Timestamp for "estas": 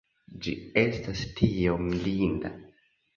0.83-1.21